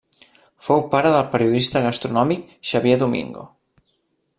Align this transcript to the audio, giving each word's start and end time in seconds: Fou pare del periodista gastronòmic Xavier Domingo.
Fou 0.67 0.81
pare 0.93 1.11
del 1.17 1.29
periodista 1.35 1.85
gastronòmic 1.85 2.51
Xavier 2.71 3.01
Domingo. 3.05 3.51